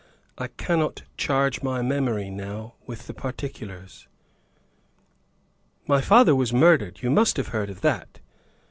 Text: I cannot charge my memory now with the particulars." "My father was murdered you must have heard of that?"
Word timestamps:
I 0.39 0.47
cannot 0.47 1.03
charge 1.15 1.61
my 1.61 1.83
memory 1.83 2.31
now 2.31 2.73
with 2.87 3.05
the 3.05 3.13
particulars." 3.13 4.07
"My 5.85 6.01
father 6.01 6.33
was 6.33 6.51
murdered 6.51 7.03
you 7.03 7.11
must 7.11 7.37
have 7.37 7.49
heard 7.49 7.69
of 7.69 7.81
that?" 7.81 8.19